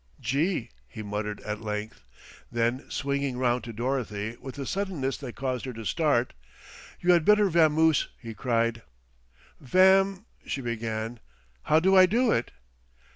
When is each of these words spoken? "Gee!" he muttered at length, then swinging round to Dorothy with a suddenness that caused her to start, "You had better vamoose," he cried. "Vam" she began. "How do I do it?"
"Gee!" 0.19 0.71
he 0.87 1.03
muttered 1.03 1.41
at 1.41 1.61
length, 1.61 2.01
then 2.51 2.89
swinging 2.89 3.37
round 3.37 3.63
to 3.65 3.71
Dorothy 3.71 4.35
with 4.41 4.57
a 4.57 4.65
suddenness 4.65 5.15
that 5.17 5.35
caused 5.35 5.65
her 5.65 5.73
to 5.73 5.85
start, 5.85 6.33
"You 7.01 7.11
had 7.11 7.23
better 7.23 7.51
vamoose," 7.51 8.07
he 8.19 8.33
cried. 8.33 8.81
"Vam" 9.63 10.25
she 10.47 10.59
began. 10.61 11.19
"How 11.65 11.79
do 11.79 11.95
I 11.95 12.07
do 12.07 12.31
it?" 12.31 12.49